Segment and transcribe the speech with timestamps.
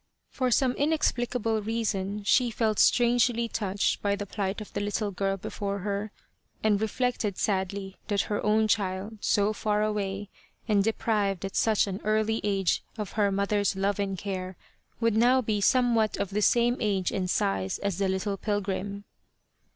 [0.31, 5.37] For some inexplicable reason she felt strangely touched by the plight of the little girl
[5.37, 6.11] before her,
[6.63, 10.29] and reflected sadly that her own child so far away,
[10.67, 14.57] and deprived at such an early age of her mother's love and care
[14.99, 19.03] would now be somewhat of the same age and size as the little pilgrim.